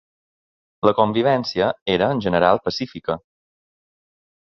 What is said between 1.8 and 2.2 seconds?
era,